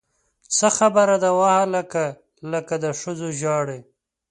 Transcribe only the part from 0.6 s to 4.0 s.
خبره ده وهلکه! لکه د ښځو ژاړې!